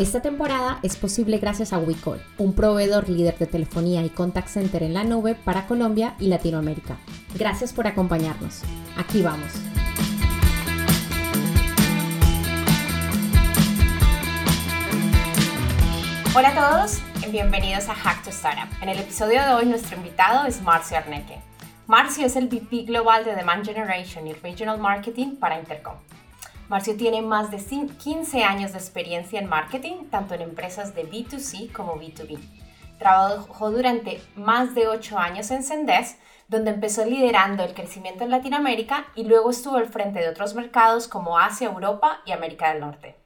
[0.00, 4.82] Esta temporada es posible gracias a WeCall, un proveedor líder de telefonía y contact center
[4.82, 6.96] en la nube para Colombia y Latinoamérica.
[7.34, 8.62] Gracias por acompañarnos.
[8.96, 9.52] Aquí vamos.
[16.34, 18.74] Hola a todos, bienvenidos a Hack to Startup.
[18.80, 21.42] En el episodio de hoy nuestro invitado es Marcio Arneque.
[21.86, 25.96] Marcio es el VP Global de Demand Generation y Regional Marketing para Intercom.
[26.70, 31.72] Marcio tiene más de 15 años de experiencia en marketing, tanto en empresas de B2C
[31.72, 32.38] como B2B.
[32.96, 39.06] Trabajó durante más de 8 años en Zendesk, donde empezó liderando el crecimiento en Latinoamérica
[39.16, 43.16] y luego estuvo al frente de otros mercados como Asia, Europa y América del Norte.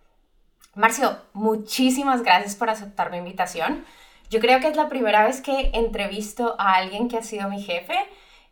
[0.74, 3.84] Marcio, muchísimas gracias por aceptar mi invitación.
[4.30, 7.62] Yo creo que es la primera vez que entrevisto a alguien que ha sido mi
[7.62, 7.94] jefe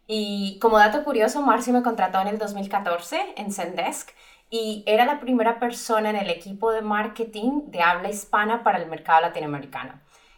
[0.06, 4.10] y como dato curioso, Marcio me contrató en el 2014 en Zendesk
[4.52, 8.86] y era la primera persona en el equipo de marketing de habla hispana para el
[8.86, 9.94] mercado latinoamericano.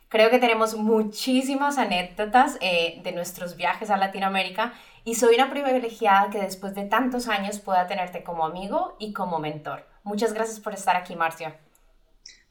[0.08, 4.72] Creo que tenemos muchísimas anécdotas eh, de nuestros viajes a Latinoamérica
[5.04, 9.40] y soy una privilegiada que después de tantos años pueda tenerte como amigo y como
[9.40, 9.84] mentor.
[10.04, 11.52] Muchas gracias por estar aquí, Marcio.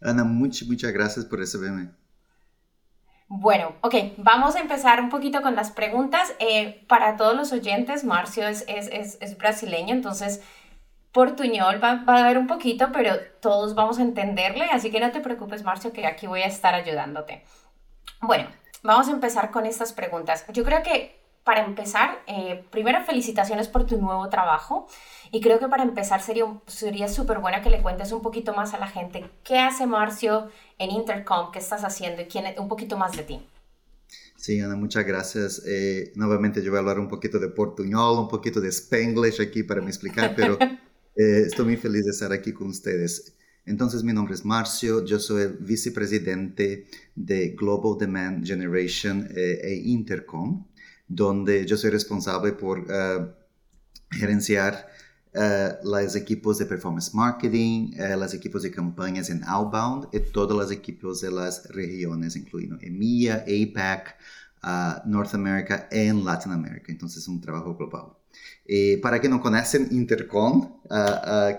[0.01, 1.91] Ana, muchas, muchas gracias por recibirme.
[3.29, 6.35] Bueno, ok, vamos a empezar un poquito con las preguntas.
[6.39, 10.41] Eh, para todos los oyentes, Marcio es, es, es, es brasileño, entonces
[11.13, 15.11] portuñol va, va, a haber un poquito, pero todos vamos a entenderle, así que no
[15.11, 17.43] te preocupes, Marcio, que aquí voy a estar ayudándote.
[18.21, 18.49] Bueno,
[18.81, 20.45] vamos a empezar con estas preguntas.
[20.51, 24.87] Yo creo que para empezar, eh, primero felicitaciones por tu nuevo trabajo
[25.31, 28.73] y creo que para empezar sería sería súper bueno que le cuentes un poquito más
[28.73, 30.49] a la gente qué hace Marcio
[30.79, 33.45] en Intercom, qué estás haciendo y quién, un poquito más de ti.
[34.37, 35.61] Sí, Ana, muchas gracias.
[35.65, 39.63] Eh, nuevamente yo voy a hablar un poquito de portuñol, un poquito de spanglish aquí
[39.63, 40.57] para me explicar, pero
[41.15, 43.35] eh, estoy muy feliz de estar aquí con ustedes.
[43.65, 46.85] Entonces, mi nombre es Marcio, yo soy el vicepresidente
[47.15, 50.65] de Global Demand Generation e Intercom
[51.07, 53.31] donde yo soy responsable por uh,
[54.11, 54.87] gerenciar
[55.35, 60.57] uh, los equipos de performance marketing, uh, los equipos de campañas en outbound y todos
[60.57, 64.17] los equipos de las regiones, incluyendo EMEA, APAC,
[65.05, 66.91] North America y Latinoamérica.
[66.91, 68.22] Entonces, es un trabajo global.
[68.65, 70.81] Y para que no conocen Intercom,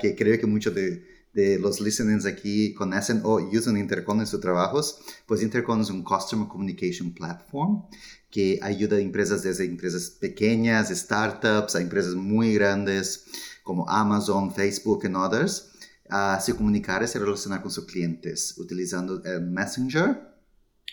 [0.01, 1.05] que creo que muchos de,
[1.35, 6.03] de, los listeners aquí conocen o usan Intercom en sus trabajos, pues Intercom es un
[6.03, 7.85] Customer Communication Platform
[8.31, 13.27] que ayuda a empresas desde empresas pequeñas, startups, a empresas muy grandes
[13.63, 15.71] como Amazon, Facebook y otros,
[16.11, 20.35] a se comunicar y se relacionar con sus clientes utilizando el Messenger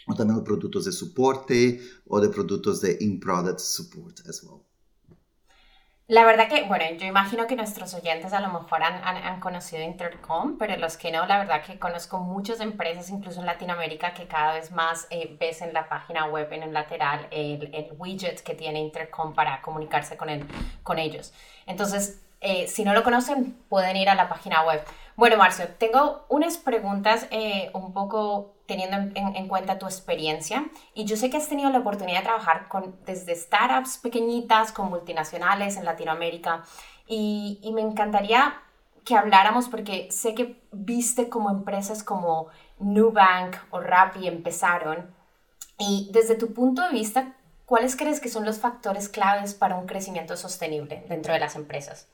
[0.08, 4.71] o también productos de soporte o de productos de in-product support as well.
[6.12, 9.82] La verdad que, bueno, yo imagino que nuestros oyentes a lo mejor han, han, conocido
[9.82, 14.28] Intercom, pero los que no, la verdad que conozco muchas empresas, incluso en Latinoamérica, que
[14.28, 18.42] cada vez más eh, ves en la página web, en el lateral, el, el, widget
[18.42, 20.46] que tiene Intercom para comunicarse con, el,
[20.84, 21.34] con ellos.
[21.66, 24.84] Entonces, eh, si no lo conocen, pueden ir a la página web.
[25.16, 31.18] Bueno, Marcio, tengo unas preguntas eh, un poco teniendo en, cuenta tu experiencia y yo
[31.18, 32.68] sé que has tenido la oportunidad de trabajar
[33.06, 36.64] desde startups pequeñitas con multinacionales en Latinoamérica
[37.06, 38.56] y, y me encantaría
[39.04, 42.48] que habláramos porque sé que viste como empresas como
[42.80, 45.14] Nubank o Rappi empezaron
[45.78, 47.36] y desde tu punto de vista,
[47.66, 52.08] ¿cuáles crees que son los factores claves para un crecimiento sostenible dentro de las empresas?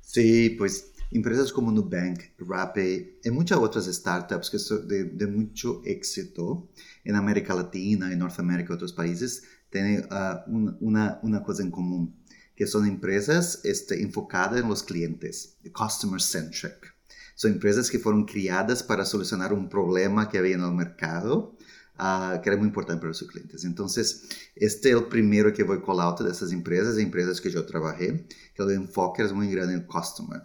[0.00, 5.82] Sí, pues empresas como Nubank, Rappi y muchas otras startups que son de, de mucho
[5.84, 6.68] éxito
[7.04, 12.14] en América Latina, en Norteamérica y otros países, tienen uh, una, una, cosa en común,
[12.54, 16.94] que son empresas este, enfocadas en los clientes, customer centric.
[17.34, 21.56] Son empresas que fueron criadas para solucionar un problema que había en el mercado,
[21.98, 23.64] uh, que era muy importante para sus clientes.
[23.64, 24.22] Entonces,
[24.54, 27.66] este es el primero que voy a call out de esas empresas, empresas que yo
[27.66, 30.42] trabajé, que el enfoque es muy grande en el customer.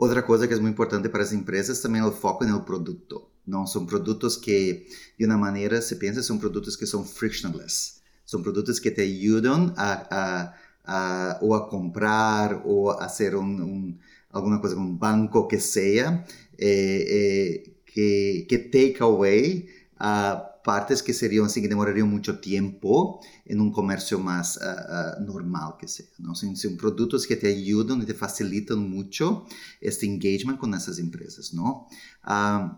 [0.00, 3.28] Outra coisa que é muito importante para as empresas também é o foco no produto.
[3.46, 4.86] Não são produtos que,
[5.18, 8.00] de uma maneira, se pensa, são produtos que são frictionless.
[8.24, 13.44] São produtos que te ajudam a, a, a ou a comprar ou a fazer um,
[13.44, 13.98] um,
[14.32, 16.24] alguma coisa um banco que seja,
[16.58, 19.68] eh, eh, que, que take away
[20.00, 25.24] a partes que serían así que demorarían mucho tiempo en un comercio más uh, uh,
[25.24, 26.34] normal que sea, ¿no?
[26.34, 29.46] Son, son, productos que te ayudan y te facilitan mucho
[29.80, 31.86] este engagement con esas empresas, ¿no?
[32.26, 32.76] Uh,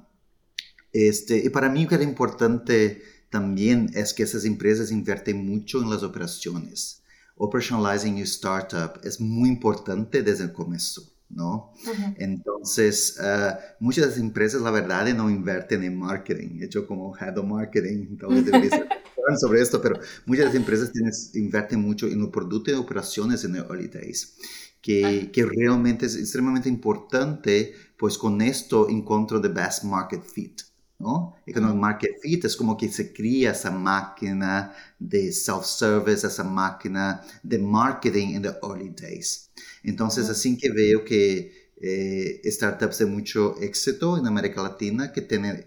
[0.93, 5.81] este, y para mí lo que era importante también es que esas empresas invierten mucho
[5.81, 7.03] en las operaciones.
[7.37, 11.12] Operationalizing your startup es muy importante desde el comienzo.
[11.33, 11.73] ¿No?
[12.17, 16.61] Entonces, uh, muchas de empresas, la verdad, no invierten en marketing.
[16.69, 18.71] Yo como head of marketing, tal vez debería
[19.41, 23.57] sobre esto, pero muchas de empresas tienen, invierten mucho en el producto y operaciones en
[23.57, 24.37] el early days,
[24.81, 30.61] que, que realmente es extremadamente importante, pues con esto encuentro the best market fit.
[31.03, 31.35] ¿No?
[31.45, 37.59] El market fit es como que se cría esa máquina de self-service, esa máquina de
[37.59, 39.51] marketing en the early days.
[39.83, 45.67] Entonces, así que veo que eh, startups de mucho éxito en América Latina que tienen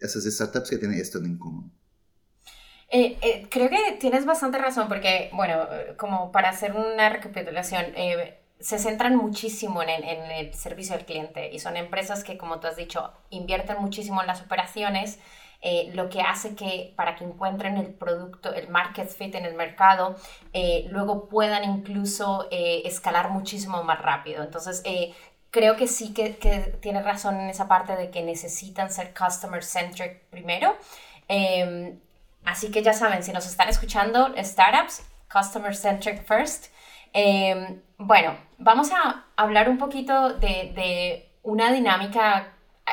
[0.00, 1.70] esas startups que tienen esto en común.
[2.88, 5.66] Eh, eh, creo que tienes bastante razón porque, bueno,
[5.98, 7.84] como para hacer una recapitulación,
[8.64, 12.76] se centran muchísimo en, el servicio al cliente y son empresas que, como tú has
[12.76, 15.18] dicho, invierten muchísimo en las operaciones
[15.60, 19.54] eh, lo que hace que para que encuentren el producto, el market fit en el
[19.54, 20.16] mercado,
[20.54, 24.42] eh, luego puedan incluso eh, escalar muchísimo más rápido.
[24.42, 24.82] Entonces,
[25.50, 29.62] creo que sí que, que tiene razón en esa parte de que necesitan ser customer
[29.62, 30.74] centric primero.
[31.28, 31.98] Em,
[32.46, 36.73] así que ya saben, si nos están escuchando, startups, customer centric first.
[37.14, 42.50] Em, bueno, vamos a hablar un poquito de, una dinámica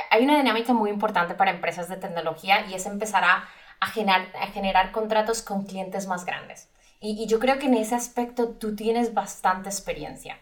[0.10, 3.46] hay una dinámica muy importante para empresas de tecnología y es empezar a,
[3.88, 6.70] generar, contratos con clientes más grandes.
[7.02, 10.38] Y, yo creo que en ese aspecto tú tienes bastante experiencia.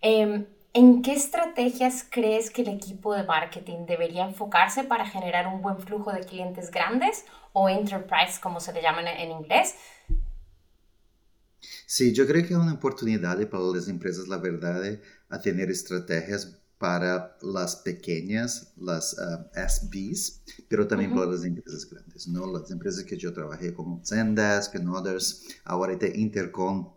[0.00, 5.62] Em, ¿En qué estrategias crees que el equipo de marketing debería enfocarse para generar un
[5.62, 9.76] buen flujo de clientes grandes o enterprise, como se le llama en inglés?
[11.86, 14.82] Sí, yo creo que es una oportunidad para las empresas, la verdad,
[15.28, 21.18] a tener estrategias para las pequeñas, las uh, ah, SBs, pero también uh -huh.
[21.20, 22.50] para las empresas grandes, ¿no?
[22.52, 26.92] Las empresas que yo trabajé como Zendesk and others, ahora Intercom,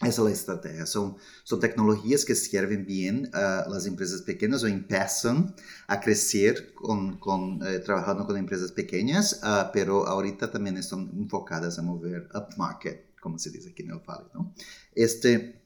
[0.00, 0.86] esa es la estrategia.
[0.86, 5.54] Son, son tecnologías que sirven bien a las empresas pequeñas o empiezan
[5.86, 11.78] a crecer con, con, eh, trabajando con empresas pequeñas, uh, pero ahorita también están enfocadas
[11.78, 14.52] a mover upmarket, como se dice aquí en el Valley, ¿no?
[14.94, 15.62] Este,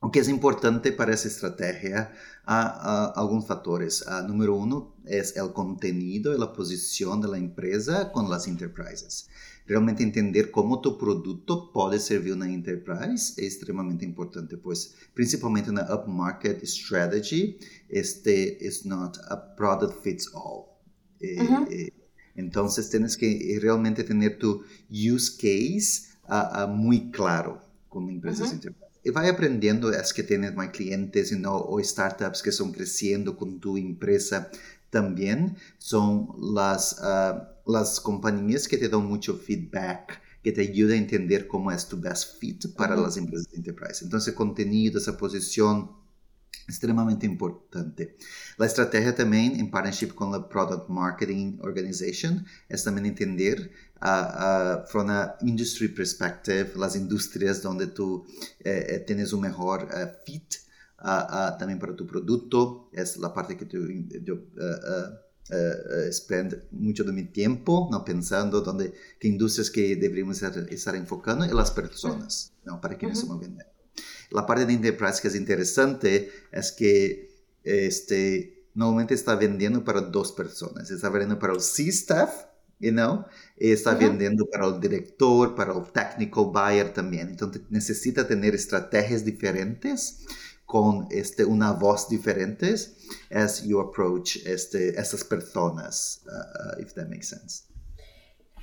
[0.00, 2.12] o que es importante para esa estrategia,
[2.44, 4.04] hay algunos factores.
[4.26, 9.28] número uno es el contenido y la posición de la empresa con las enterprises.
[9.66, 15.86] Realmente entender cómo tu producto puede servir una enterprise es extremadamente importante, pues principalmente una
[15.94, 17.56] upmarket strategy,
[17.88, 20.64] este es not a product fits all.
[21.20, 21.38] Eh,
[21.70, 21.92] eh,
[22.34, 26.09] entonces tienes que realmente tener tu use case
[26.68, 31.56] muy claro con empresas enterprise y vaya aprendiendo es que tienes más clientes ¿no?
[31.56, 34.50] o startups que son creciendo con tu empresa
[34.90, 40.98] también son las, uh, las compañías que te dan mucho feedback que te ayuda a
[40.98, 44.02] entender cómo es tu best fit para las empresas de enterprise.
[44.02, 45.90] Entonces, contenido, esa posición
[46.66, 48.16] extremamente importante.
[48.56, 53.70] La estrategia también en partnership con la Product Marketing Organization es también entender
[54.02, 58.24] uh, uh, from a industry perspective las industrias donde tú
[58.60, 60.54] eh, eh tienes un mejor uh, fit
[61.58, 62.90] también para tu producto.
[62.92, 63.78] Es la parte que tú,
[64.22, 64.44] yo
[66.12, 68.04] spend mucho de mi tiempo ¿no?
[68.04, 72.80] pensando donde, qué industrias que deberíamos estar, enfocando y las personas ¿no?
[72.80, 73.42] para quienes uh -huh.
[73.42, 73.70] estamos
[74.30, 77.30] la parte de enterprise que es interesante es que
[77.62, 80.90] este, normalmente está vendiendo para dos personas.
[80.90, 82.44] Está vendiendo para el C-Staff,
[82.80, 87.28] you know, está vendiendo para el director, para el technical buyer también.
[87.28, 90.26] Entonces necesita tener estrategias diferentes
[90.64, 92.74] con este, una voz diferente
[93.34, 97.64] as you approach este, esas personas, uh, uh, if that makes sense.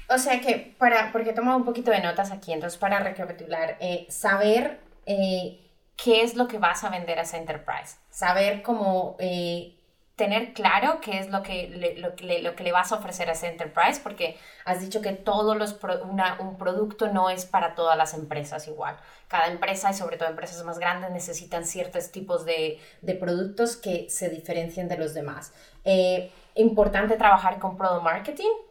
[0.10, 3.78] O sea que, para, porque he tomado un poquito de notas aquí, entonces para recapitular,
[3.82, 7.98] eh, saber eh, qué es lo que vas a vender a esa enterprise.
[8.10, 9.77] Saber cómo eh,
[10.18, 13.48] tener claro qué es lo que, le, lo, que le, vas a ofrecer a esa
[13.48, 15.78] enterprise, porque has dicho que todos los
[16.40, 18.98] un producto no es para todas las empresas igual.
[19.28, 24.10] Cada empresa y sobre todo empresas más grandes necesitan ciertos tipos de, de productos que
[24.10, 25.54] se diferencien de los demás.
[25.86, 28.67] Eh, importante trabajar con product marketing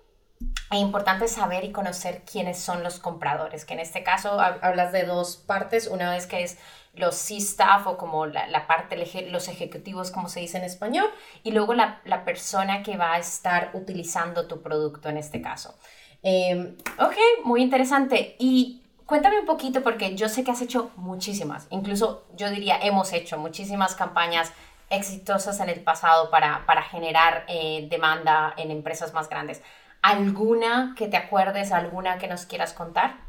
[0.71, 5.05] es importante saber y conocer quiénes son los compradores, que en este caso hablas de
[5.05, 6.59] dos partes, una vez que es
[6.95, 8.97] los C-staff o como la, la parte,
[9.31, 11.07] los ejecutivos, como se dice en español,
[11.43, 15.77] y luego la, la, persona que va a estar utilizando tu producto en este caso.
[16.23, 18.35] Eh, ok, muy interesante.
[18.39, 23.13] Y cuéntame un poquito, porque yo sé que has hecho muchísimas, incluso yo diría hemos
[23.13, 24.53] hecho muchísimas campañas
[24.89, 29.61] exitosas en el pasado para, para generar eh, demanda en empresas más grandes.
[30.03, 33.27] ¿Alguna que te acuerdes, alguna que nos quieras contar?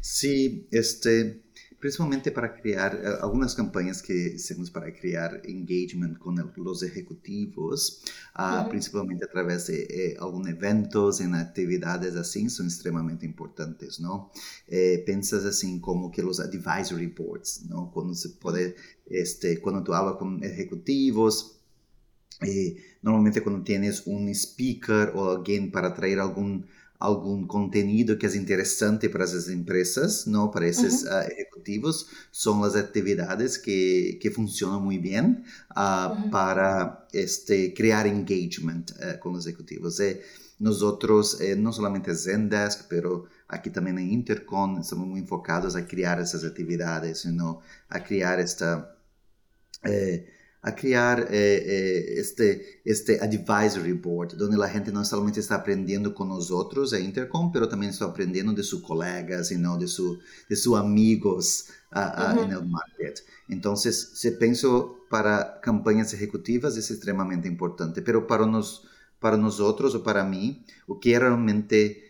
[0.00, 1.42] Sí, este,
[1.84, 8.02] principalmente para crear eh, algunas campañas que hacemos para crear engagement con los ejecutivos,
[8.38, 14.32] uh, principalmente a través de eh, algunos eventos en actividades así, son extremadamente importantes, ¿no?
[14.66, 17.90] Eh, piensas así como que los advisory boards, ¿no?
[17.92, 21.53] Cuando se puede, este, cuando tú hablas con ejecutivos,
[22.40, 26.66] eh, normalmente cuando tienes un speaker o alguien para traer algún
[27.00, 31.10] algum conteúdo que é interessante para essas empresas, não para esses uhum.
[31.10, 36.30] uh, executivos, são as atividades que, que funcionam muito bem uh, uhum.
[36.30, 40.00] para este, criar engagement uh, com os executivos.
[40.00, 40.22] E
[40.58, 45.82] nós outros, eh, não somente Zendesk, mas aqui também em Intercom, estamos muito focados a
[45.82, 47.24] criar essas atividades,
[47.90, 48.96] a criar esta...
[49.84, 50.24] Eh,
[50.66, 56.14] a criar eh, eh, este, este advisory board, donde la gente no solamente está aprendiendo
[56.14, 60.18] con nosotros a Intercom, pero también está aprendiendo de sus colegas y no de, su,
[60.48, 62.44] de sus amigos uh, uh, uh -huh.
[62.44, 63.20] en el market.
[63.46, 68.88] Entonces, se pienso para campañas ejecutivas es extremadamente importante, pero para, nos,
[69.20, 72.03] para nosotros o para mí, o que realmente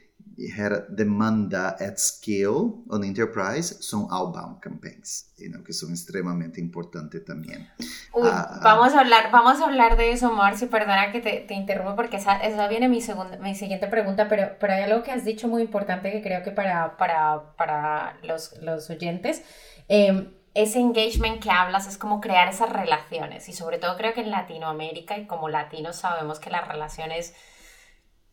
[0.89, 7.69] demanda at scale on enterprise son outbound campaigns, you know, que son extremadamente importantes también.
[8.13, 11.55] Uy, uh, vamos, a hablar, vamos a hablar de eso, Marcio, perdona que te, te
[11.55, 15.13] interrumpa porque esa, esa, viene mi, segunda, mi siguiente pregunta, pero, pero hay algo que
[15.13, 19.43] has dicho muy importante que creo que para, para, para los, los oyentes,
[19.89, 24.21] eh, ese engagement que hablas es como crear esas relaciones y sobre todo creo que
[24.21, 27.35] en Latinoamérica y como latinos sabemos que las relaciones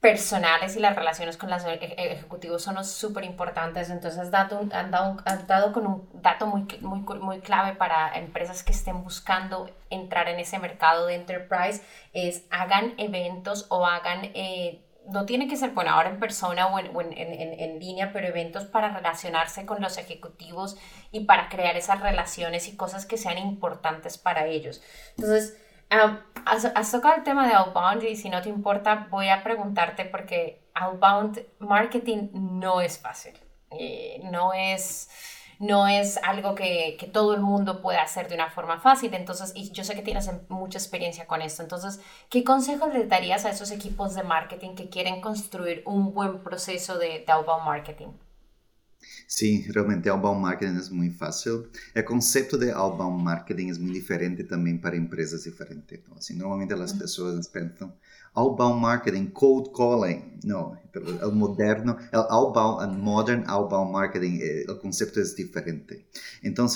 [0.01, 3.91] personales y las relaciones con los ejecutivos son súper importantes.
[3.91, 5.17] Entonces, dado, han, dado,
[5.47, 10.39] dado con un dato muy, muy, muy clave para empresas que estén buscando entrar en
[10.39, 14.25] ese mercado de enterprise, es hagan eventos o hagan...
[14.33, 18.27] Eh, no tiene que ser, bueno, ahora en persona o, en, en, en, línea, pero
[18.27, 20.77] eventos para relacionarse con los ejecutivos
[21.11, 24.79] y para crear esas relaciones y cosas que sean importantes para ellos.
[25.17, 25.57] Entonces,
[26.45, 30.61] has, tocado el tema de outbound y si no te importa voy a preguntarte porque
[30.73, 33.33] outbound marketing no es fácil.
[33.71, 35.09] Eh, no es
[35.59, 39.13] no es algo que, que, todo el mundo puede hacer de una forma fácil.
[39.13, 41.61] Entonces, y yo sé que tienes mucha experiencia con esto.
[41.61, 46.41] Entonces, ¿qué consejos le darías a esos equipos de marketing que quieren construir un buen
[46.41, 48.07] proceso de, de outbound marketing?
[49.27, 51.69] Sim, realmente outbound marketing é muito fácil.
[51.95, 55.99] O conceito de outbound marketing é muito diferente também para empresas diferentes.
[55.99, 57.93] Então, assim, normalmente as pessoas pensam
[58.33, 60.39] outbound marketing, cold calling.
[60.43, 60.77] Não,
[61.23, 64.39] o moderno, o outbound, o modern outbound marketing,
[64.69, 66.05] o conceito é diferente.
[66.43, 66.67] Então,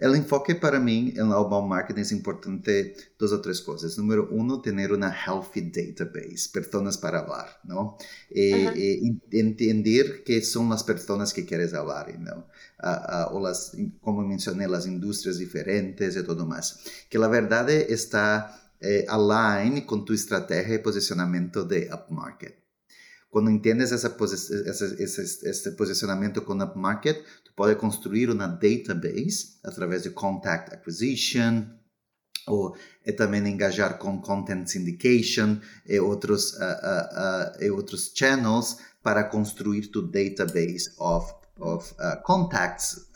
[0.00, 3.98] El enfoque para mí en outbound marketing es importante dos o tres cosas.
[3.98, 7.98] Número uno, tener una healthy database, personas para hablar, ¿no?
[8.30, 12.46] Eh, eh, entender qué son las personas que quieres hablar, ¿no?
[12.82, 16.80] Uh, uh, o las, como mencioné, las industrias diferentes y todo más.
[17.10, 22.59] Que la verdad está eh, align con tu estrategia de posicionamiento de upmarket.
[23.30, 24.08] Cuando entiendes ese,
[24.66, 30.72] ese, ese, ese posicionamiento con upmarket, tú puedes construir una database a través de contact
[30.72, 31.80] acquisition,
[32.46, 38.78] ou e também engajar com content syndication e outros, uh, uh, uh, e outros channels
[39.02, 41.94] para construir tu database of, of
[42.24, 43.08] contacts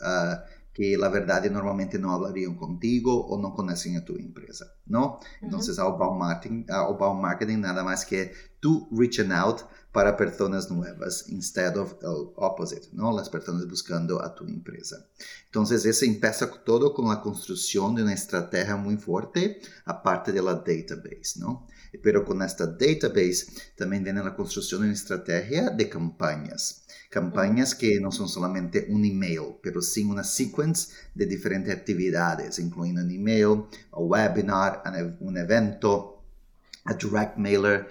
[0.75, 5.17] que la verdade normalmente não falariam contigo ou não conhecem a tua empresa, não?
[5.41, 5.83] Então, uhum.
[5.83, 9.63] outbound marketing, outbound marketing nada mais que tu reaching out
[9.93, 13.15] para personas nuevas instead of the opposite, ¿no?
[13.15, 14.97] Las personas buscando a tu empresa.
[15.45, 20.55] Entonces, eso empieza todo con la construcción de una estrategia muy fuerte, aparte de la
[20.55, 21.67] database, ¿no?
[22.03, 23.45] Pero con esta database
[23.77, 26.84] también viene la construcción de una estrategia de campañas.
[27.15, 33.01] Campañas que no son solamente un email, pero sí una sequence de diferentes actividades, incluyendo
[33.01, 34.83] un email, un webinar,
[35.21, 36.21] un evento,
[36.83, 37.87] a direct mailer,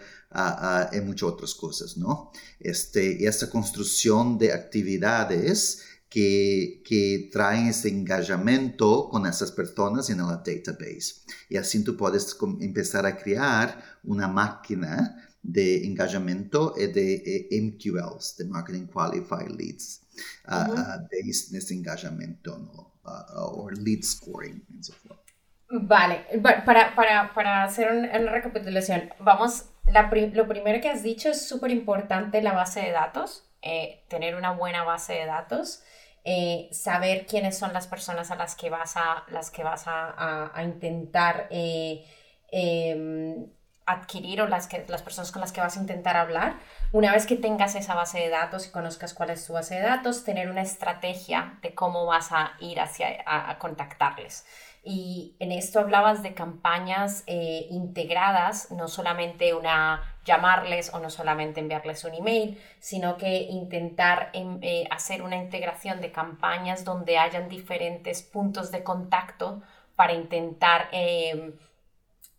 [0.93, 2.33] y muchas otras cosas, ¿no?
[2.61, 10.43] Este, esta construcción de actividades que, que traen ese engajamiento con esas personas en la
[10.45, 11.23] database.
[11.49, 18.44] Y así tú puedes empezar a crear una máquina de engajamiento y de MQLs, de
[18.46, 20.00] Marketing Qualified Leads,
[20.48, 21.08] uh, uh -huh.
[21.10, 22.94] based en este engajamiento, ¿no?
[23.36, 25.20] o lead scoring y so forth.
[25.68, 26.24] Vale,
[26.64, 31.70] para, para, para hacer una recapitulación, vamos, la, lo primero que has dicho es súper
[31.70, 35.82] importante la base de datos, eh, tener una buena base de datos,
[36.22, 40.50] eh, saber quiénes son las personas a las que vas a, las que vas a,
[40.54, 42.04] a, intentar eh,
[42.50, 43.46] em,
[43.87, 46.57] adquirir o las, que, las personas con las que vas a intentar hablar.
[46.93, 49.83] Una vez que tengas esa base de datos y conozcas cuál es tu base de
[49.83, 54.47] datos, tener una estrategia de cómo vas a ir hacia a, contactarles.
[54.83, 61.61] Y en esto hablabas de campañas eh, integradas, no solamente una llamarles o no solamente
[61.61, 67.49] enviarles un email, sino que intentar em, eh, hacer una integración de campañas donde hayan
[67.49, 69.62] diferentes puntos de contacto
[69.97, 71.55] para intentar em,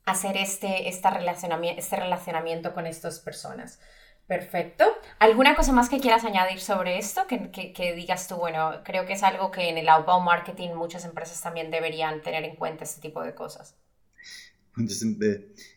[0.05, 3.79] hacer este, este, relacionamiento, este relacionamiento con estas personas.
[4.27, 4.85] Perfecto.
[5.19, 7.27] ¿Alguna cosa más que quieras añadir sobre esto?
[7.27, 11.05] Que, que, digas tú, bueno, creo que es algo que en el outbound marketing muchas
[11.05, 13.75] empresas también deberían tener en cuenta este tipo de cosas.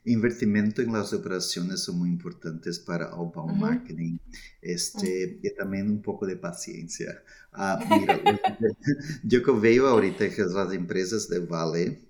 [0.04, 4.18] Invertimento en las operaciones son muy importantes para outbound marketing.
[4.62, 7.22] Este, Y también un poco de paciencia.
[7.52, 8.18] Ah, mira,
[9.22, 12.08] yo que veo ahorita que las empresas de Vale,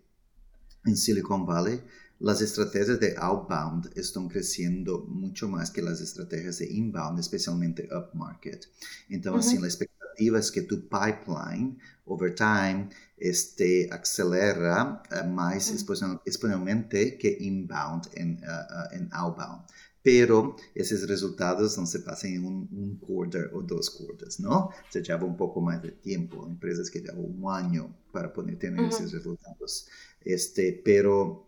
[0.85, 1.83] en Silicon Valley,
[2.21, 8.67] las estrategias de outbound están creciendo mucho más que las estrategias de inbound, especialmente upmarket.
[9.09, 17.37] Entonces, la expectativa es que tu pipeline over time este, acelera uh, más exponencialmente que
[17.41, 19.63] inbound en, uh, en outbound
[20.01, 24.71] pero esos resultados no se pasan en un, quarter o dos quarters, ¿no?
[24.89, 28.87] Se lleva un poco más de tiempo, empresas que llevan un año para poder tener
[28.87, 29.87] esos resultados.
[30.25, 31.48] Este, pero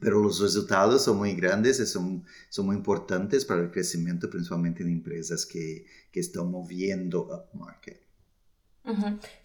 [0.00, 4.82] pero los resultados son muy grandes y son, son muy importantes para el crecimiento, principalmente
[4.82, 8.02] en empresas que, que están moviendo upmarket.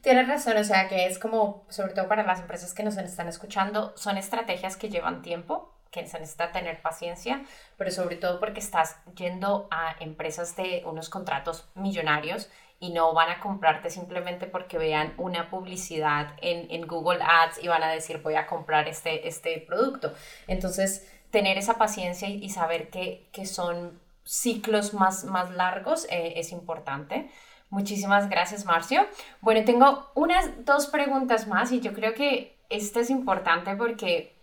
[0.01, 3.27] Tienes razón, o sea que es como, sobre todo para las empresas que nos están
[3.27, 7.45] escuchando, son estrategias que llevan tiempo, que se necesita tener paciencia,
[7.77, 13.29] pero sobre todo porque estás yendo a empresas de unos contratos millonarios y no van
[13.29, 18.21] a comprarte simplemente porque vean una publicidad en, en Google Ads y van a decir
[18.21, 20.13] voy a comprar este, este producto.
[20.47, 26.51] Entonces, tener esa paciencia y, saber que, que, son ciclos más, más largos eh, es
[26.51, 27.29] importante.
[27.69, 29.05] Muchísimas gracias, Marcio.
[29.41, 34.35] Bueno, tengo unas dos preguntas más y yo creo que este es importante porque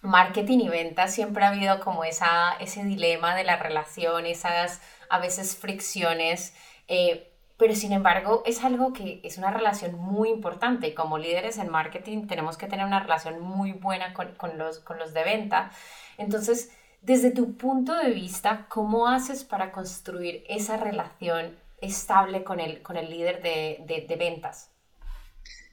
[0.00, 5.18] marketing y ventas siempre ha habido como esa, ese dilema de la relación, esas a
[5.18, 6.54] veces fricciones.
[6.88, 7.31] Eh,
[7.62, 10.94] pero sin embargo es algo que es una relación muy importante.
[10.94, 14.98] Como líderes en marketing tenemos que tener una relación muy buena con, con, los, con
[14.98, 15.70] los de venta.
[16.18, 16.70] Entonces,
[17.02, 22.96] desde tu punto de vista, ¿cómo haces para construir esa relación estable con el, con
[22.96, 24.70] el líder de, de, de ventas?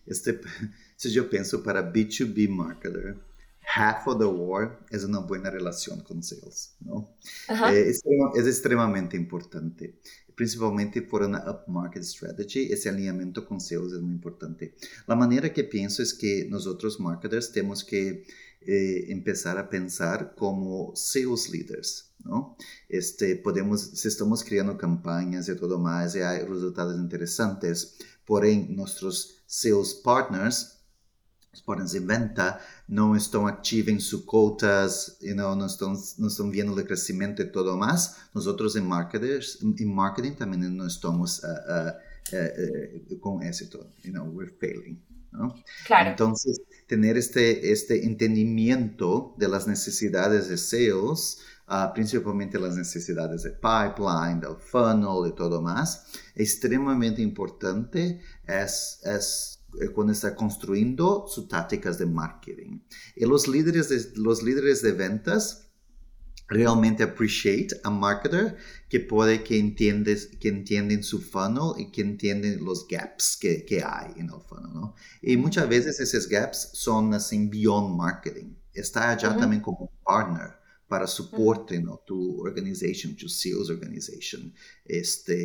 [0.06, 0.40] Este,
[0.96, 3.18] si yo pienso para B2B marketer,
[3.76, 7.16] half of the war es una buena relación con sales, ¿no?
[7.50, 8.04] Eh, es,
[8.36, 10.00] es, extremadamente importante
[10.40, 14.74] principalmente por una upmarket strategy, ese alineamiento con sales es muy importante.
[15.06, 18.24] La manera que pienso es que nosotros marketers tenemos que
[18.62, 22.56] eh, empezar a pensar como sales leaders, ¿no?
[22.88, 29.42] Este, podemos, si estamos creando campañas y todo más, y hay resultados interesantes, porém, nuestros
[29.46, 30.79] sales partners
[31.66, 36.50] podem de venta não estão ativos em suas cotas, you know, não, estão, não estão
[36.50, 38.16] vendo o crescimento e tudo mais.
[38.34, 43.86] Nós outros em marketing, em marketing também não estamos uh, uh, uh, com êxito.
[44.04, 45.00] You know, we're failing.
[45.32, 45.54] ¿no?
[45.86, 46.10] Claro.
[46.10, 53.52] Entonces, tener este, este entendimiento de las necesidades de sales, uh, principalmente las necesidades de
[53.52, 58.22] pipeline, del funnel y todo más, es extremadamente importante.
[58.48, 59.59] Es, es
[59.94, 62.80] cuando está construyendo sus tácticas de marketing.
[63.16, 65.70] Y los líderes de, los líderes de ventas
[66.50, 68.58] realmente appreciate a marketer
[68.90, 73.84] que puede que entiendes que entienden su funnel y que entienden los gaps que, que
[73.84, 74.96] hay en el funnel ¿no?
[75.22, 80.58] y muchas veces esos gaps son así beyond marketing está allá también como partner
[80.90, 82.02] para soporte ¿no?
[82.06, 84.52] tu organización, tu sales organization,
[84.84, 85.38] este,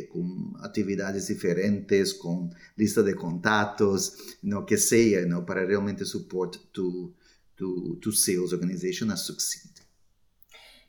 [0.00, 4.66] eh, con actividades diferentes, con lista de contactos, ¿no?
[4.66, 5.44] que sea, ¿no?
[5.46, 7.14] para realmente soportar tu,
[7.56, 9.81] tu, tu sales organization a succeed.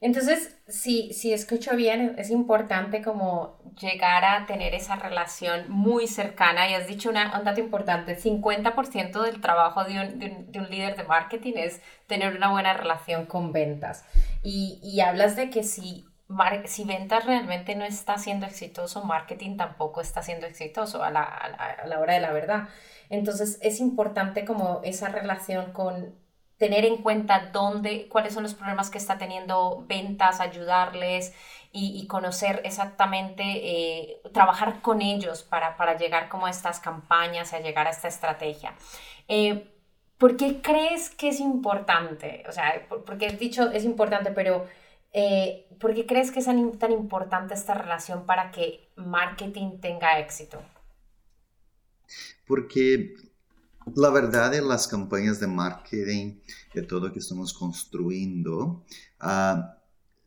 [0.04, 6.70] Entonces, si, escucho bien, es importante como llegar a tener esa relación muy cercana.
[6.70, 10.98] Y has dicho una, un dato importante, 50% del trabajo de un, de, un, líder
[10.98, 14.04] de marketing es tener una buena relación con ventas.
[14.44, 16.06] Y, y hablas de que si
[16.66, 21.88] si ventas realmente no está siendo exitoso, marketing tampoco está siendo exitoso a la, a
[21.88, 22.68] la hora de la verdad.
[23.10, 26.16] Entonces es importante como esa relación con
[26.58, 31.34] tener en cuenta dónde, cuáles son los problemas que está teniendo ventas, ayudarles
[31.76, 37.60] y, conocer exactamente, eh, trabajar con ellos para, para, llegar como a estas campañas, a
[37.60, 38.76] llegar a esta estrategia.
[39.28, 39.68] Eh,
[40.20, 42.44] ¿Por qué crees que es importante?
[42.48, 44.68] O sea, porque has dicho es importante, pero
[45.14, 50.62] eh, ¿por qué crees que es tan importante esta relación para que marketing tenga éxito?
[52.46, 53.16] Porque
[53.96, 56.40] la verdad en las campañas de marketing,
[56.74, 58.86] de todo lo que estamos construyendo,
[59.22, 59.62] uh,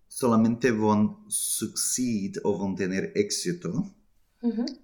[0.09, 3.97] solamente van succeed o van tener éxito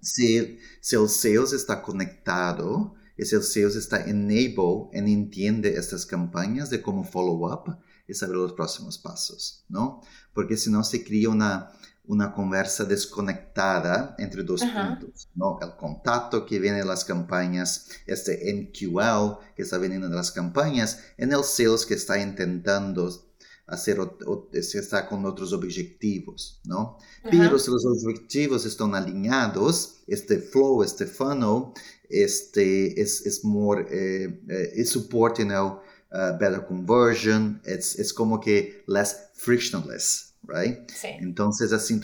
[0.01, 6.05] si, si el sales está conectado y si el sales está enable y entiende estas
[6.05, 10.01] campañas de cómo follow up y saber los próximos pasos, ¿no?
[10.33, 11.71] Porque si no se crea una,
[12.05, 15.57] una conversa desconectada entre dos puntos, ¿no?
[15.61, 20.99] El contacto que viene de las campañas, este MQL que está viniendo de las campañas,
[21.17, 23.09] en el sales que está intentando
[23.67, 26.97] hacer o, está con otros objetivos, ¿no?
[27.29, 31.71] Pero si los objetivos están alineados, este flow, este funnel,
[32.09, 35.79] este es, es more, eh, eh, support, you know,
[36.11, 40.89] uh, better conversion, es, es como que less frictionless, right?
[40.89, 41.09] Sí.
[41.19, 41.99] Entonces así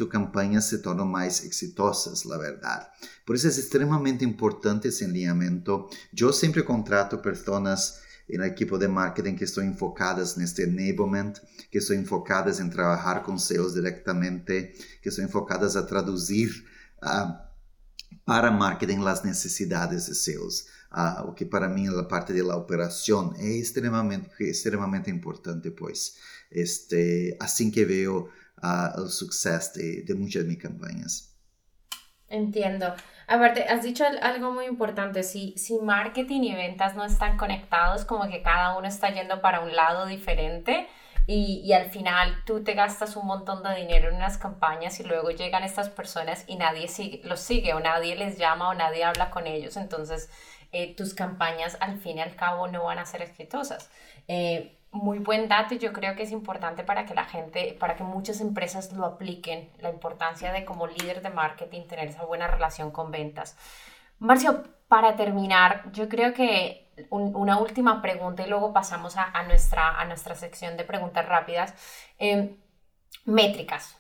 [0.62, 2.90] se torna más exitosas, la verdad.
[3.26, 5.90] Por eso es extremadamente importante ese alineamiento.
[6.12, 11.40] Yo siempre contrato personas en el equipo de marketing que están enfocadas en este enablement,
[11.72, 16.66] que están enfocadas en trabajar con sales directamente, que están enfocadas a traducir
[17.02, 17.34] uh,
[18.24, 20.68] para marketing las necesidades de sales.
[20.92, 26.18] Uh, o que para mí la parte de la operación es extremadamente, extremadamente importante, pues,
[26.50, 28.30] este, así que veo
[28.64, 31.36] uh, el suceso de, de muchas de mis campañas.
[32.28, 32.94] Entiendo.
[33.28, 38.28] Aparte, has dicho algo muy importante, si, si marketing y ventas no están conectados, como
[38.28, 40.88] que cada uno está yendo para un lado diferente
[41.28, 45.04] y, y, al final tú te gastas un montón de dinero en unas campañas y
[45.04, 49.04] luego llegan estas personas y nadie sigue, los sigue o nadie les llama o nadie
[49.04, 50.32] habla con ellos, entonces
[50.72, 53.90] eh, tus campañas al fin y al cabo no van a ser exitosas.
[54.28, 57.96] Eh, muy buen dato y yo creo que es importante para que la gente, para
[57.96, 62.48] que muchas empresas lo apliquen, la importancia de como líder de marketing tener esa buena
[62.48, 63.56] relación con ventas.
[64.20, 70.06] Marcio, para terminar, yo creo que una última pregunta y luego pasamos a, nuestra, a
[70.06, 71.74] nuestra sección de preguntas rápidas.
[72.18, 72.58] Eh,
[73.26, 73.99] métricas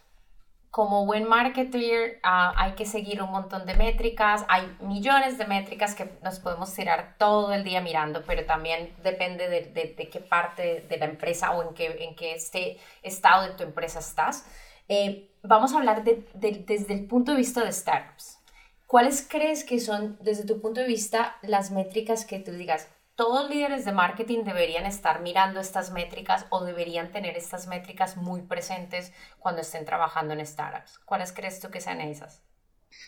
[0.71, 5.95] como buen marketer ah, hay que seguir un montón de métricas, hay millones de métricas
[5.95, 10.85] que nos podemos tirar todo el día mirando, pero también depende de, de, qué parte
[10.87, 14.45] de la empresa o en qué, en qué este estado de tu empresa estás.
[14.87, 18.37] Eh, vamos a hablar de, desde el punto de vista de startups.
[18.85, 22.87] ¿Cuáles crees que son, desde tu punto de vista, las métricas que tú digas,
[23.19, 28.43] todos líderes de marketing deberían estar mirando estas métricas o deberían tener estas métricas muy
[28.43, 30.99] presentes cuando estén trabajando en startups.
[30.99, 32.41] ¿Cuáles crees tú que sean esas?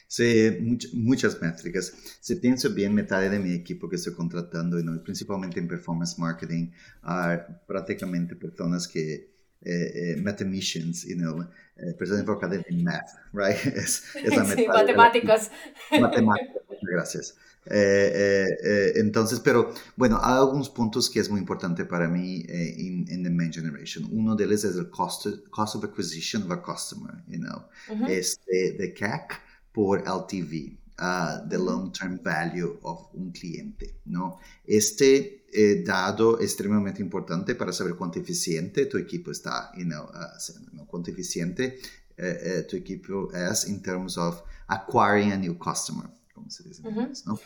[0.08, 1.94] Sí, muchas métricas.
[2.20, 6.72] Si pienso bien, mitad de mi equipo que estoy contratando, principalmente en performance marketing,
[7.04, 11.40] hay prácticamente personas que eh, eh, mathematicians, you know,
[11.78, 13.56] eh, personas enfocadas en math, right?
[13.78, 15.50] Es, sí, matemáticos.
[15.90, 17.38] Matemáticas, gracias.
[17.66, 22.44] Eh, eh, eh, entonces, pero bueno, hay algunos puntos que es muy importante para mí
[22.48, 24.08] en the main generation.
[24.12, 27.66] Uno de ellos es el cost, cost of acquisition of a customer, you know,
[28.10, 34.40] este, de CAC por LTV, uh, the long-term value of un cliente, ¿no?
[34.66, 35.38] Este
[35.86, 41.12] dado es extremadamente importante para saber cuánto eficiente tu equipo está, you know, uh, cuánto
[41.12, 41.78] eficiente
[42.70, 46.08] tu equipo es in terms of acquiring a new customer
[46.50, 46.84] se dice
[47.26, 47.40] ¿no?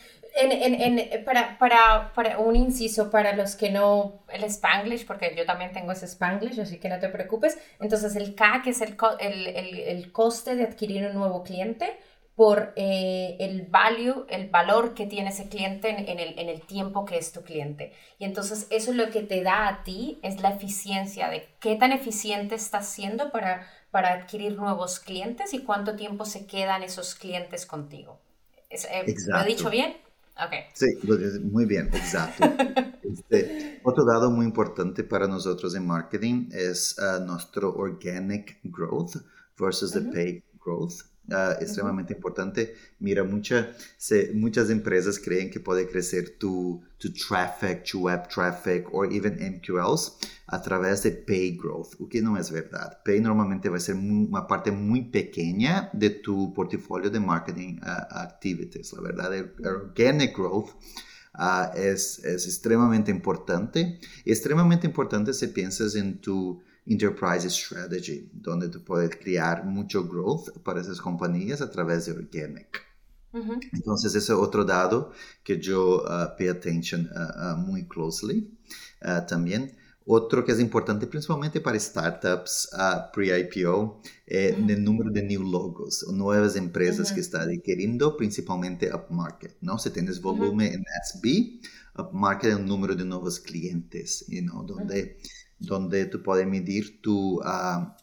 [1.24, 5.92] para, para, para, un inciso, para los que no, el Spanglish, porque yo también tengo
[5.92, 7.58] ese Spanglish, así que no te preocupes.
[7.80, 11.98] Entonces, el CAC es el, el, el, el coste de adquirir un nuevo cliente
[12.36, 16.60] por eh, el value, el valor que tiene ese cliente en, en, el, en el
[16.60, 17.94] tiempo que es tu cliente.
[18.18, 21.76] Y entonces eso es lo que te da a ti, es la eficiencia de qué
[21.76, 27.14] tan eficiente estás siendo para, para adquirir nuevos clientes y cuánto tiempo se quedan esos
[27.14, 28.20] clientes contigo.
[28.70, 29.96] Eh, ¿Lo he dicho bien?
[30.46, 30.64] Okay.
[30.74, 30.86] Sí,
[31.42, 32.44] muy bien, exacto.
[33.06, 39.14] Este, otro dado muy importante para nosotros en marketing es uh, nuestro organic growth
[39.56, 41.02] versus the paid growth.
[41.30, 42.74] Uh, extremadamente importante.
[42.98, 48.92] Mira, mucha, se, muchas empresas creen que puede crecer tu, tu traffic, tu web traffic
[48.92, 52.98] o even MQLs a través de pay growth, o que no es verdad.
[53.04, 58.14] Pay normalmente va a ser una parte muy pequeña de tu portafolio de marketing uh,
[58.14, 58.92] activities.
[58.92, 60.70] La verdad, el, organic growth
[61.34, 63.98] uh, es, es extremadamente importante.
[64.24, 70.80] Extremadamente importante si piensas en tu Enterprise Strategy, donde tú puedes crear mucho growth para
[70.80, 72.86] esas compañías a través de Organic.
[73.72, 75.12] Entonces, ese es otro dado
[75.44, 78.50] que yo uh, pay attention uh, uh, muy closely
[79.28, 79.76] también.
[80.08, 82.70] Otro que es importante principalmente para startups
[83.12, 89.56] pre-IPO es el número de new logos o nuevas empresas que están adquiriendo principalmente upmarket,
[89.60, 89.78] ¿no?
[89.78, 91.60] Si tienes volumen en SB,
[91.98, 95.18] upmarket es el número de nuevos clientes, you know, donde
[95.58, 97.96] donde tú puedes medir tu, ah,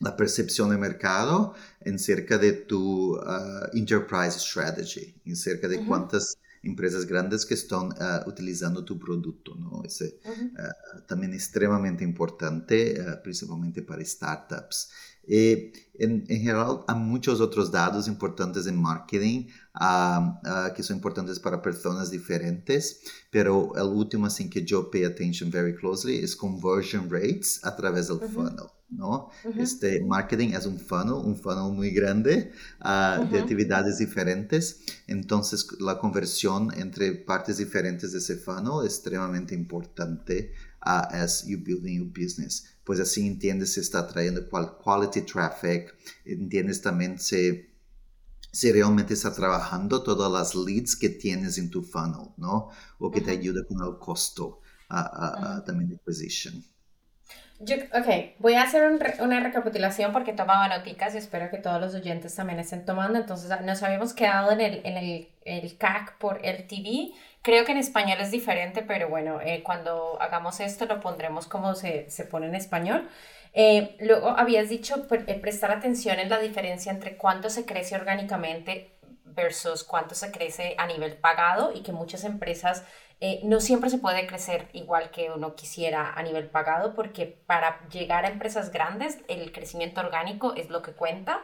[0.00, 6.36] la percepción de mercado en cerca de tu ah, enterprise strategy, en cerca de cuántas
[6.62, 9.54] empresas grandes que están ah, utilizando tu producto.
[9.54, 9.82] ¿no?
[9.84, 10.20] Ese,
[11.06, 14.90] también extremadamente importante, principalmente para startups.
[15.26, 19.46] Y en, en, general, hay muchos otros datos importantes en marketing
[19.80, 25.04] uh, uh, que son importantes para personas diferentes, pero el último así que yo pay
[25.04, 28.28] attention very closely es conversion rates a través del uh -huh.
[28.28, 28.70] funnel.
[28.90, 29.60] Uh -huh.
[29.60, 33.30] Este marketing es un funnel, un funnel muy grande uh, -huh.
[33.30, 34.82] de actividades diferentes.
[35.08, 40.52] Entonces, la conversión entre partes diferentes de ese funnel es extremadamente importante
[40.86, 42.75] uh, as you building your business.
[42.86, 45.92] Pues así entiendes si está trayendo quality traffic,
[46.24, 47.66] entiendes también si,
[48.52, 52.68] si realmente está trabajando todas las leads que tienes en tu funnel, ¿no?
[53.00, 53.26] O que uh -huh.
[53.26, 56.64] te ayuda con el costo uh, uh, también de acquisition.
[57.58, 61.80] Yo, ok, voy a hacer un una recapitulación porque tomaba noticas y espero que todos
[61.80, 63.18] los oyentes también estén tomando.
[63.18, 67.12] Entonces, nos habíamos quedado en el, en el, el CAC por el TV.
[67.40, 71.74] Creo que en español es diferente, pero bueno, eh, cuando hagamos esto lo pondremos como
[71.74, 73.08] se, se pone en español.
[73.54, 77.94] Eh, luego habías dicho pre eh, prestar atención en la diferencia entre cuánto se crece
[77.96, 78.95] orgánicamente
[79.36, 82.82] versus cuánto se crece a nivel pagado y que muchas empresas
[83.20, 87.86] eh, no siempre se puede crecer igual que uno quisiera a nivel pagado porque para
[87.88, 91.42] llegar a empresas grandes el crecimiento orgánico es lo que cuenta.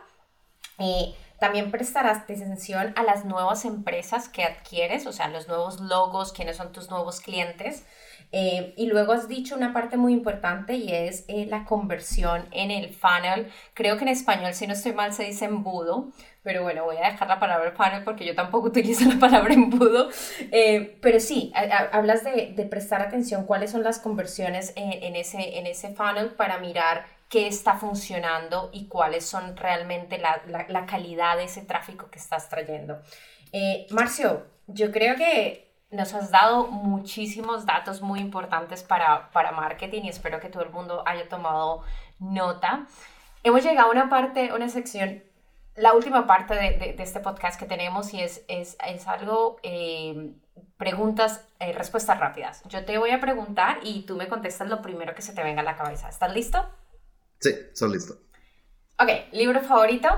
[0.78, 6.32] Eh, también prestarás atención a las nuevas empresas que adquieres, o sea, los nuevos logos,
[6.32, 7.84] quiénes son tus nuevos clientes.
[8.34, 12.70] Eh, y luego has dicho una parte muy importante y es eh, la conversión en
[12.70, 13.52] el funnel.
[13.74, 16.08] Creo que en español, si no estoy mal, se dice embudo,
[16.42, 20.08] pero bueno, voy a dejar la palabra funnel porque yo tampoco utilizo la palabra embudo.
[20.50, 21.52] Eh, pero sí,
[21.92, 26.56] hablas de, de, prestar atención cuáles son las conversiones en, ese, en ese funnel para
[26.56, 32.10] mirar qué está funcionando y cuáles son realmente la, la, la calidad de ese tráfico
[32.10, 32.98] que estás trayendo.
[33.90, 40.08] Marcio, yo creo que nos has dado muchísimos datos muy importantes para, para marketing y
[40.08, 41.82] espero que todo el mundo haya tomado
[42.18, 42.86] nota.
[43.44, 45.22] Hemos llegado a una parte, una sección,
[45.76, 49.58] la última parte de, de, de este podcast que tenemos y es, es, es algo,
[49.62, 50.32] eh,
[50.76, 52.62] preguntas, eh, respuestas rápidas.
[52.68, 55.60] Yo te voy a preguntar y tú me contestas lo primero que se te venga
[55.60, 56.08] a la cabeza.
[56.08, 56.68] ¿Estás listo?
[57.38, 58.14] Sí, soy listo.
[58.98, 60.08] Ok, ¿libro favorito?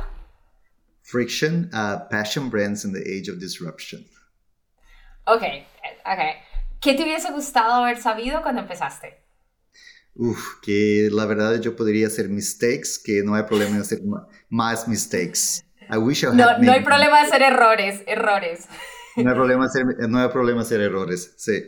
[1.03, 4.07] Friction, uh, Passion Brands in the Age of Disruption.
[5.27, 5.43] Ok,
[6.05, 6.21] ok.
[6.81, 9.23] ¿Qué te hubiese gustado haber sabido cuando empezaste?
[10.17, 14.01] Uf, que la verdad yo podría hacer mistakes, que no hay problema en hacer
[14.49, 15.65] más mistakes.
[15.91, 18.69] I wish I had no, no hay problema de hacer errores, errores.
[19.17, 21.63] No hay problema hacer, no hay problema hacer errores, sí.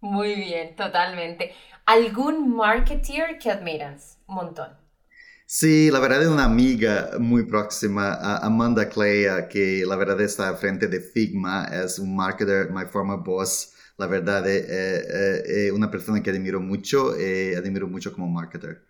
[0.00, 1.52] Muy bien, totalmente.
[1.86, 4.18] ¿Algún marketeer que admiras?
[4.26, 4.83] Un montón.
[5.46, 10.88] Sí, la verdad es una amiga muy próxima, Amanda Clea, que la verdad está frente
[10.88, 13.72] de Figma, es un marketer, my former boss.
[13.96, 18.82] La verdad es, es, es una persona que admiro mucho, eh, admiro mucho como marketer.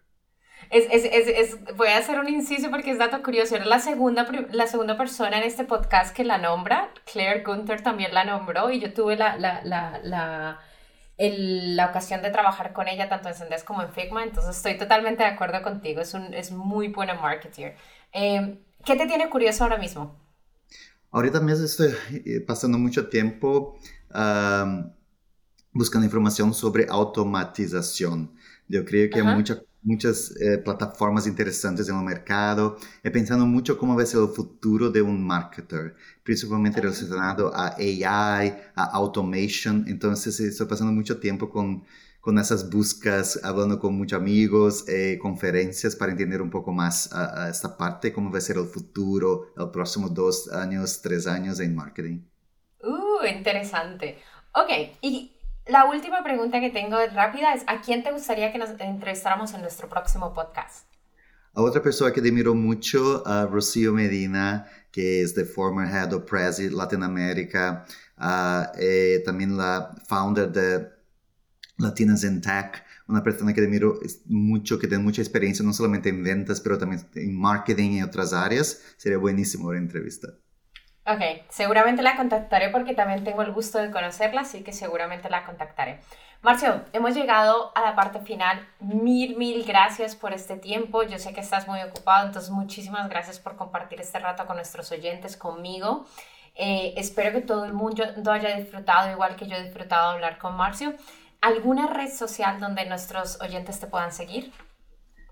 [0.70, 3.56] Es, es, es, voy a hacer un inciso porque es dato curioso.
[3.56, 6.90] Era la segunda, la segunda persona en este podcast que la nombra.
[7.10, 10.60] Claire Gunther también la nombró y yo tuve la, la, la
[11.16, 14.76] el, la ocasión de trabajar con ella tanto en Sendes como en Figma, entonces estoy
[14.76, 17.76] totalmente de acuerdo contigo, es, un, es muy buena marketer.
[18.12, 20.18] Eh, ¿Qué te tiene curioso ahora mismo?
[21.10, 21.94] Ahorita mismo estoy
[22.26, 23.78] eh, pasando mucho tiempo
[24.14, 24.90] um,
[25.72, 28.34] buscando información sobre automatización.
[28.68, 29.30] Yo creo que uh -huh.
[29.30, 32.78] hay mucha muchas eh, plataformas interesantes en el mercado.
[33.02, 35.94] He pensado mucho cómo va a ser el futuro de un marketer,
[36.24, 39.84] principalmente relacionado a AI, a automation.
[39.86, 41.84] Entonces, estoy pasando mucho tiempo con,
[42.20, 47.50] con esas buscas, hablando con muchos amigos, eh, conferencias para entender un poco más a,
[47.50, 51.74] esta parte, cómo va a ser el futuro, el próximo dos años, tres años en
[51.74, 52.20] marketing.
[52.82, 54.18] Uh, interesante.
[54.54, 54.70] Ok,
[55.02, 55.33] y
[55.66, 59.62] la última pregunta que tengo rápida es, ¿a quién te gustaría que nos entrevistáramos en
[59.62, 60.86] nuestro próximo podcast?
[61.54, 66.24] A otra persona que admiro mucho, a Rocío Medina, que es de former Head of
[66.24, 67.86] Prezi Latinoamérica,
[68.18, 70.88] uh, eh, también la founder de
[71.78, 76.24] Latinas in Tech, una persona que admiro mucho, que tiene mucha experiencia no solamente en
[76.24, 78.82] ventas, pero también en marketing y otras áreas.
[78.96, 80.28] Sería buenísimo la entrevista.
[81.06, 85.44] Ok, seguramente la contactaré porque también tengo el gusto de conocerla, así que seguramente la
[85.44, 86.00] contactaré.
[86.40, 88.66] Marcio, hemos llegado a la parte final.
[88.80, 91.02] Mil, mil gracias por este tiempo.
[91.02, 94.92] Yo sé que estás muy ocupado, entonces muchísimas gracias por compartir este rato con nuestros
[94.92, 96.06] oyentes, conmigo.
[96.54, 100.54] Eh, espero que todo el mundo haya disfrutado, igual que yo he disfrutado hablar con
[100.56, 100.94] Marcio.
[101.40, 104.52] ¿Alguna red social donde nuestros oyentes te puedan seguir?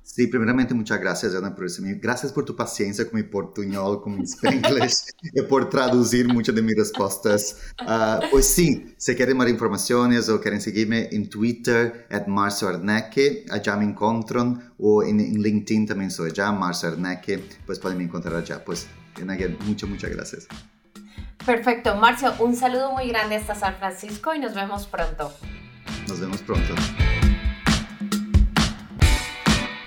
[0.03, 1.83] Sí, primeramente muchas gracias, Ana, por eso.
[2.01, 6.63] Gracias por tu paciencia con mi portuñol, con mi spanglish, y por traducir muchas de
[6.63, 7.57] mis respuestas.
[7.81, 13.47] Uh, pues sí, si quieren más informaciones o quieren seguirme en Twitter, at Marcio Arneque,
[13.51, 18.35] allá me encuentran, o en, LinkedIn también soy allá, Marcio Arneque, pues pueden me encontrar
[18.37, 18.63] allá.
[18.65, 20.49] Pues, again, muchas, muchas gracias.
[21.47, 25.33] Perfecto, Marcio, un saludo muy grande hasta San Francisco y nos vemos pronto.
[26.07, 26.75] Nos vemos pronto.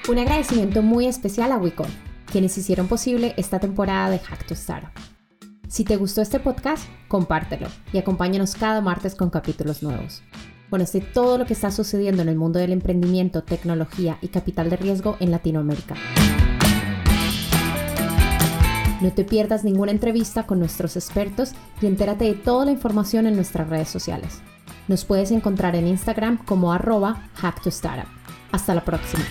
[0.07, 1.87] Un agradecimiento muy especial a Wicom,
[2.31, 4.91] quienes hicieron posible esta temporada de Hack to Startup.
[5.67, 10.21] Si te gustó este podcast, compártelo y acompáñanos cada martes con capítulos nuevos.
[10.69, 14.77] Conoce todo lo que está sucediendo en el mundo del emprendimiento, tecnología y capital de
[14.77, 15.95] riesgo en Latinoamérica.
[19.01, 23.35] No te pierdas ninguna entrevista con nuestros expertos y entérate de toda la información en
[23.35, 24.41] nuestras redes sociales.
[24.87, 28.07] Nos puedes encontrar en Instagram como arroba hacktostartup.
[28.51, 29.23] Hasta la próxima.